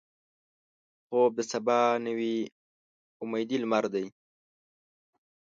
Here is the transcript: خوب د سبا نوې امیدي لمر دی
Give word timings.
خوب 1.05 1.31
د 1.39 1.41
سبا 1.51 1.79
نوې 2.05 2.35
امیدي 3.23 3.57
لمر 3.63 3.85
دی 3.93 4.05